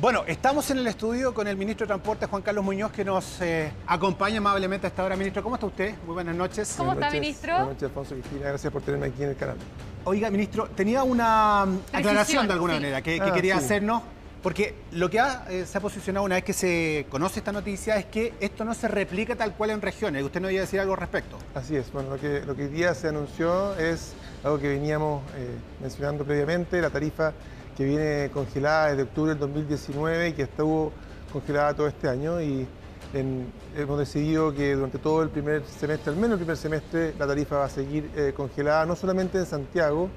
[0.00, 3.38] Bueno, estamos en el estudio con el ministro de Transporte, Juan Carlos Muñoz, que nos
[3.42, 5.14] eh, acompaña amablemente a esta hora.
[5.14, 5.94] Ministro, ¿cómo está usted?
[6.06, 6.74] Muy buenas noches.
[6.78, 7.20] ¿Cómo Buenas está, noches.
[7.20, 7.52] ministro?
[7.52, 8.48] Buenas noches, Alfonso Cristina.
[8.48, 9.56] Gracias por tenerme aquí en el canal.
[10.04, 12.80] Oiga, ministro, tenía una mm, aclaración de alguna sí.
[12.80, 13.64] manera que, que Ah, quería sí.
[13.66, 14.02] hacernos,
[14.42, 17.96] porque lo que ha, eh, se ha posicionado una vez que se conoce esta noticia
[17.96, 20.22] es que esto no se replica tal cual en regiones.
[20.24, 21.36] Usted nos iba a decir algo al respecto.
[21.54, 21.92] Así es.
[21.92, 25.46] Bueno, lo que, lo que hoy día se anunció es algo que veníamos eh,
[25.80, 27.32] mencionando previamente, la tarifa
[27.76, 30.92] que viene congelada desde octubre del 2019 y que estuvo
[31.32, 32.66] congelada todo este año y
[33.14, 37.26] en- hemos decidido que durante todo el primer semestre, al menos el primer semestre, la
[37.26, 40.08] tarifa va a seguir eh, congelada, no solamente en Santiago,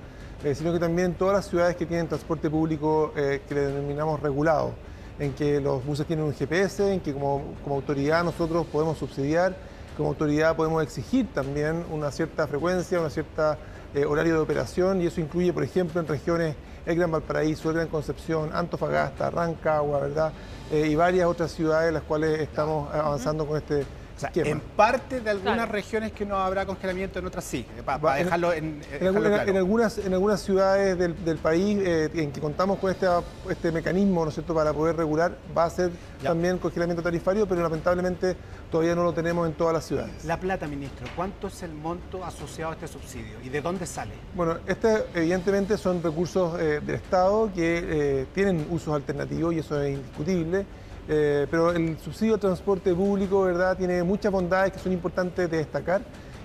[0.43, 4.19] eh, sino que también todas las ciudades que tienen transporte público eh, que le denominamos
[4.19, 4.73] regulado,
[5.19, 9.55] en que los buses tienen un GPS, en que como, autoridad nosotros podemos subsidiar,
[9.95, 13.57] como autoridad podemos exigir también una cierta frecuencia, una cierta
[13.93, 17.75] eh, horario de operación y eso incluye, por ejemplo, en regiones el Gran Valparaíso, el
[17.75, 20.33] Gran Concepción, Antofagasta, Rancagua, ¿verdad?
[20.71, 23.85] Eh, y varias otras ciudades en las cuales estamos avanzando con este
[24.33, 25.71] sea, en parte de algunas Claro.
[25.71, 27.65] regiones que no habrá congelamiento, en otras sí.
[27.85, 29.49] Para Va, en- dejarlo en, eh, En, dejarlo algu- en- claro.
[29.51, 33.07] en algunas, en algunas ciudades del, del país eh, en que contamos con este,
[33.49, 34.53] este mecanismo ¿no es cierto?
[34.53, 36.29] para poder regular, va a ser Ya.
[36.29, 38.35] también congelamiento tarifario, pero lamentablemente
[38.71, 40.23] todavía no lo tenemos en todas las ciudades.
[40.25, 44.13] La plata, ministro, ¿cuánto es el monto asociado a este subsidio y de dónde sale?
[44.33, 47.83] Bueno, este evidentemente son recursos eh, del Estado que
[48.21, 50.65] eh, tienen usos alternativos y eso es indiscutible.
[51.07, 55.57] Eh, pero el subsidio al transporte público, ¿verdad?, tiene muchas bondades que son importantes de
[55.57, 56.01] destacar.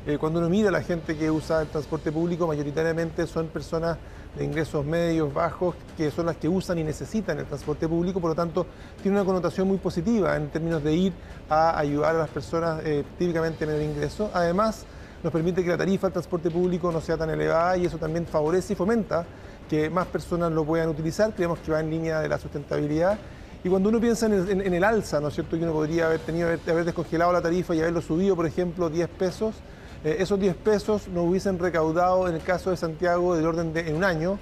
[0.06, 3.98] Eh, cuando uno mira a la gente que usa el transporte público, mayoritariamente son personas
[4.36, 8.30] de ingresos medios, bajos, que son las que usan y necesitan el transporte público, por
[8.30, 8.66] lo tanto,
[9.02, 11.12] tiene una connotación muy positiva en términos de ir
[11.48, 14.30] a ayudar a las personas eh, típicamente de menor ingreso.
[14.32, 14.86] Además,
[15.22, 18.26] nos permite que la tarifa del transporte público no sea tan elevada y eso también
[18.26, 19.26] favorece y fomenta
[19.68, 21.34] que más personas lo puedan utilizar.
[21.34, 23.18] Creemos que va en línea de la sustentabilidad.
[23.64, 26.48] Y cuando uno piensa en el, alza, ¿no es cierto?, que uno podría haber tenido,
[26.48, 29.56] haber, descongelado la tarifa y haberlo subido, por ejemplo, 10 pesos,
[30.04, 33.88] eh, esos 10 pesos nos hubiesen recaudado, en el caso de Santiago, del orden de,
[33.88, 34.38] en un año,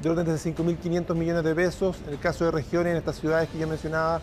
[0.00, 3.48] del orden de 5.500 millones de pesos, en el caso de regiones, en estas ciudades
[3.50, 4.20] que yo mencionaba,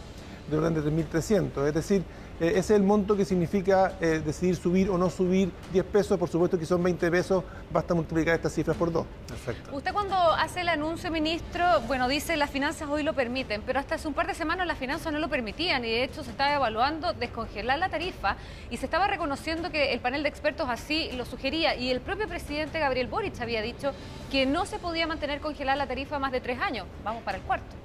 [0.50, 1.68] del orden de 3.300.
[1.68, 2.04] Es decir,
[2.40, 6.18] eh, ese es el monto que significa eh, decidir subir o no subir 10 pesos.
[6.18, 9.06] Por supuesto que son 20 pesos, basta multiplicar estas cifras por dos.
[9.28, 9.76] Perfecto.
[9.76, 13.96] Usted cuando hace el anuncio, ministro, bueno, dice las finanzas hoy lo permiten, pero hasta
[13.96, 16.56] hace un par de semanas las finanzas no lo permitían y de hecho se estaba
[16.56, 18.36] evaluando descongelar la tarifa
[18.72, 22.28] y se estaba reconociendo que el panel de expertos así lo sugería y el propio
[22.28, 23.92] presidente Gabriel Boric había dicho
[24.32, 26.88] que no se podía mantener congelada la tarifa más de tres años.
[27.04, 27.83] Vamos para el cuarto.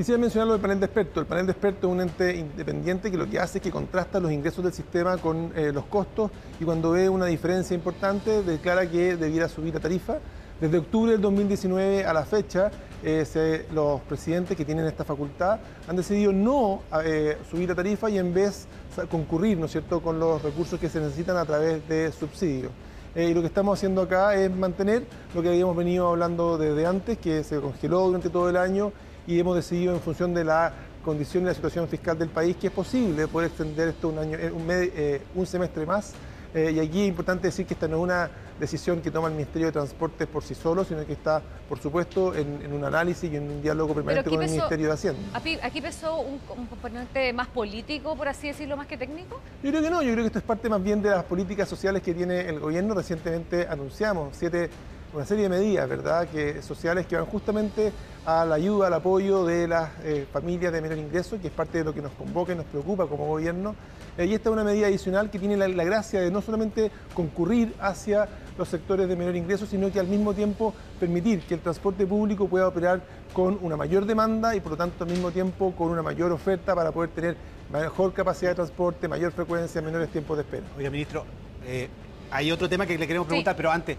[0.00, 1.20] Quisiera mencionar lo del panel de expertos.
[1.20, 4.18] El panel de expertos es un ente independiente que lo que hace es que contrasta
[4.18, 8.88] los ingresos del sistema con eh, los costos y cuando ve una diferencia importante declara
[8.88, 10.16] que debiera subir la tarifa.
[10.58, 12.70] Desde octubre del 2019 a la fecha,
[13.02, 18.16] eh, los presidentes que tienen esta facultad han decidido no eh, subir la tarifa y
[18.16, 18.68] en vez
[19.10, 22.72] concurrir, ¿no es cierto?, con los recursos que se necesitan a través de subsidios.
[23.14, 27.18] Y lo que estamos haciendo acá es mantener lo que habíamos venido hablando desde antes,
[27.18, 28.92] que se congeló durante todo el año
[29.26, 30.72] y hemos decidido en función de la
[31.04, 34.36] condición y la situación fiscal del país que es posible poder extender esto un, año,
[34.38, 36.12] eh, un, eh, un semestre más.
[36.52, 38.28] Eh, y aquí es importante decir que esta no es una
[38.58, 42.34] decisión que toma el Ministerio de Transportes por sí solo, sino que está, por supuesto,
[42.34, 45.20] en, en un análisis y en un diálogo permanente con el Ministerio de Hacienda.
[45.32, 49.40] Aquí, aquí pesó un, un componente más político, por así decirlo, más que técnico.
[49.62, 51.68] Yo creo que no, yo creo que esto es parte más bien de las políticas
[51.68, 52.94] sociales que tiene el gobierno.
[52.94, 54.70] Recientemente anunciamos siete,
[55.12, 57.92] una serie de medidas, ¿verdad?, que, sociales que van justamente
[58.24, 61.78] a la ayuda, al apoyo de las eh, familias de menor ingreso, que es parte
[61.78, 63.74] de lo que nos convoca y nos preocupa como gobierno.
[64.16, 66.92] Eh, y esta es una medida adicional que tiene la, la gracia de no solamente
[67.14, 71.60] concurrir hacia los sectores de menor ingreso, sino que al mismo tiempo permitir que el
[71.60, 73.00] transporte público pueda operar
[73.32, 76.74] con una mayor demanda y por lo tanto al mismo tiempo con una mayor oferta
[76.74, 77.36] para poder tener
[77.72, 80.64] mejor capacidad de transporte, mayor frecuencia, menores tiempos de espera.
[80.76, 81.24] Oiga, ministro,
[81.66, 81.88] eh,
[82.30, 83.56] hay otro tema que le queremos preguntar, Sí.
[83.56, 83.96] pero antes,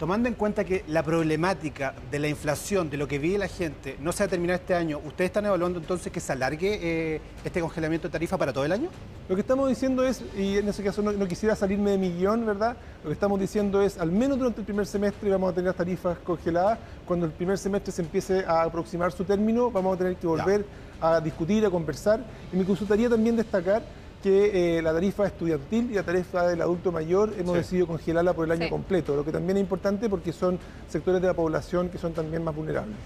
[0.00, 3.98] tomando en cuenta que la problemática de la inflación, de lo que vive la gente,
[4.00, 7.20] no se va a terminar este año, ¿ustedes están evaluando entonces que se alargue eh,
[7.44, 8.88] este congelamiento de tarifa para todo el año?
[9.28, 12.12] Lo que estamos diciendo es, y en ese caso no, no quisiera salirme de mi
[12.12, 12.78] guion, ¿verdad?
[13.04, 15.76] Lo que estamos diciendo es, al menos durante el primer semestre vamos a tener las
[15.76, 16.78] tarifas congeladas.
[17.04, 20.64] Cuando el primer semestre se empiece a aproximar su término, vamos a tener que volver
[20.98, 22.20] a discutir, a conversar.
[22.50, 23.82] Y me gustaría también destacar
[24.22, 27.58] que eh, la tarifa estudiantil y la tarifa del adulto mayor hemos Sí.
[27.58, 28.70] decidido congelarla por el año Sí.
[28.70, 30.58] completo, lo que también es importante porque son
[30.88, 32.96] sectores de la población que son también más vulnerables.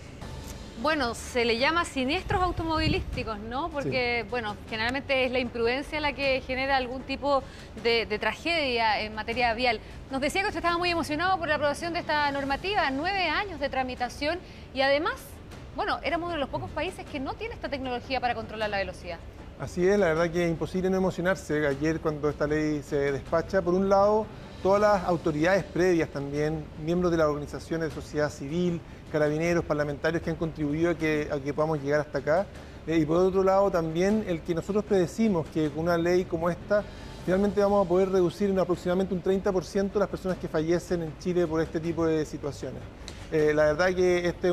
[0.82, 3.70] Bueno, se le llama siniestros automovilísticos, ¿no?
[3.70, 7.42] Porque, bueno, generalmente es la imprudencia la que genera algún tipo
[7.82, 9.80] de, de tragedia en materia vial.
[10.10, 13.60] Nos decía que usted estaba muy emocionado por la aprobación de esta normativa, nueve años
[13.60, 14.38] de tramitación
[14.74, 15.14] y además
[15.76, 18.76] bueno, éramos uno de los pocos países que no tiene esta tecnología para controlar la
[18.76, 19.18] velocidad.
[19.64, 21.66] Así es, la verdad que es imposible no emocionarse.
[21.66, 24.26] Ayer cuando esta ley se despacha, por un lado,
[24.62, 28.78] todas las autoridades previas también, miembros de las organizaciones de sociedad civil,
[29.10, 32.46] carabineros, parlamentarios que han contribuido a que, a podamos llegar hasta acá.
[32.86, 36.50] Eh, y por otro lado también el que nosotros predecimos que con una ley como
[36.50, 36.84] esta
[37.24, 41.46] finalmente vamos a poder reducir en aproximadamente un 30% las personas que fallecen en Chile
[41.46, 42.82] por este tipo de situaciones.
[43.34, 44.50] Eh, la verdad que este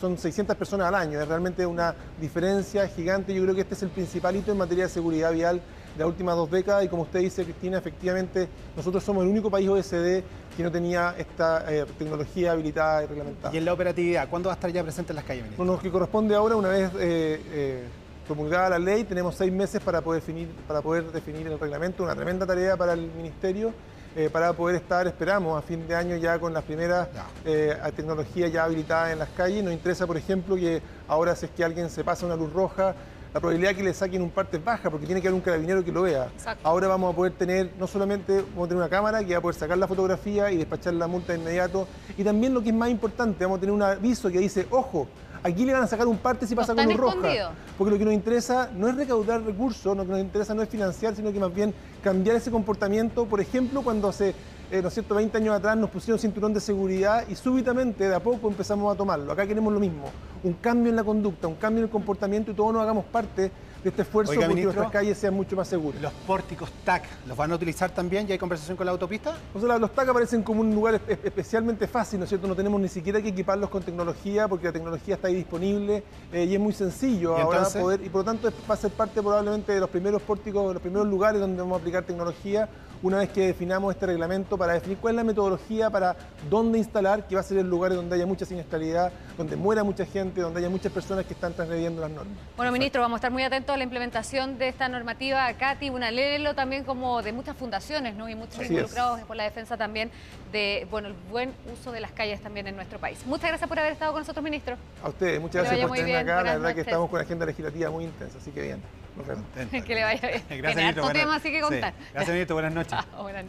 [0.00, 3.34] son 600 personas al año, es realmente una diferencia gigante.
[3.34, 5.60] Yo creo que este es el principal hito en materia de seguridad vial
[5.92, 9.50] de las últimas dos décadas y como usted dice, Cristina, efectivamente nosotros somos el único
[9.50, 10.22] país OSD
[10.56, 13.54] que no tenía esta eh, tecnología habilitada y reglamentada.
[13.54, 14.26] ¿Y en la operatividad?
[14.30, 15.62] ¿Cuándo va a estar ya presente en las calles, ministro?
[15.62, 17.82] Bueno, lo que corresponde ahora, una vez eh,
[18.26, 22.14] promulgada la ley, tenemos seis meses para poder, definir, para poder definir el reglamento, una
[22.14, 23.74] tremenda tarea para el Ministerio
[24.16, 27.08] eh, para poder estar, esperamos, a fin de año ya con las primeras
[27.44, 29.62] eh, tecnologías ya habilitadas en las calles.
[29.62, 32.94] Nos interesa, por ejemplo, que ahora si es que alguien se pasa una luz roja,
[33.32, 35.42] la probabilidad de que le saquen un parte es baja porque tiene que haber un
[35.42, 36.28] carabinero que lo vea.
[36.62, 39.42] Ahora vamos a poder tener, no solamente vamos a tener una cámara que va a
[39.42, 42.74] poder sacar la fotografía y despachar la multa de inmediato, y también lo que es
[42.74, 45.06] más importante, vamos a tener un aviso que dice, ojo,
[45.48, 47.52] Aquí le van a sacar un parte si pasa con luz roja.
[47.78, 50.68] Porque lo que nos interesa no es recaudar recursos, lo que nos interesa no es
[50.68, 51.72] financiar, sino que más bien
[52.02, 53.24] cambiar ese comportamiento.
[53.24, 54.34] Por ejemplo, cuando hace,
[54.70, 58.14] eh, ¿no es cierto?, 20 años atrás nos pusieron cinturón de seguridad y súbitamente, de
[58.14, 59.32] a poco, empezamos a tomarlo.
[59.32, 60.10] Acá queremos lo mismo,
[60.44, 63.50] un cambio en la conducta, un cambio en el comportamiento y todos nos hagamos parte
[63.88, 66.00] este esfuerzo Oiga, porque nuestras calles sean mucho más seguras.
[66.00, 68.26] ¿Los pórticos TAC los van a utilizar también?
[68.26, 69.36] ¿Ya hay conversación con la autopista?
[69.54, 72.46] O sea, los TAC aparecen como un lugar especialmente fácil, ¿no es cierto?
[72.46, 76.02] No tenemos ni siquiera que equiparlos con tecnología porque la tecnología está ahí disponible
[76.32, 79.20] eh, y es muy sencillo ahora poder, y por lo tanto va a ser parte
[79.20, 82.68] probablemente de los primeros pórticos, de los primeros lugares donde vamos a aplicar tecnología
[83.02, 86.16] una vez que definamos este reglamento para definir cuál es la metodología para
[86.48, 90.04] dónde instalar, que va a ser el lugar donde haya mucha siniestralidad, donde muera mucha
[90.04, 92.36] gente, donde haya muchas personas que están transgrediendo las normas.
[92.56, 96.10] Bueno, ministro, vamos a estar muy atentos a la implementación de esta normativa CATI, una
[96.10, 98.28] ley también como de muchas fundaciones ¿no?
[98.28, 100.10] y muchos involucrados por la defensa también
[100.52, 103.18] de bueno, el buen uso de las calles también en nuestro país.
[103.26, 104.76] Muchas gracias por haber estado con nosotros, ministro.
[105.02, 106.42] A ustedes, muchas gracias por estar acá.
[106.42, 108.97] La verdad que estamos con la agenda legislativa muy intensa, así que bien.
[109.86, 110.42] Que le vaya bien.
[110.62, 111.08] Gracias, Ministro.
[111.12, 111.92] tema, así que contar.
[112.12, 112.56] Gracias, Ministro.
[112.56, 112.92] Buenas noches.
[112.92, 113.46] buenas noches.